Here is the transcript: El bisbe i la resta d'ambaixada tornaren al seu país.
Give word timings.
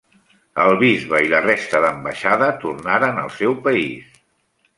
El 0.61 0.77
bisbe 0.83 1.19
i 1.25 1.29
la 1.33 1.41
resta 1.43 1.81
d'ambaixada 1.83 2.49
tornaren 2.65 3.21
al 3.27 3.31
seu 3.37 3.55
país. 3.69 4.19